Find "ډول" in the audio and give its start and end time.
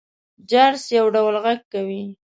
1.15-1.35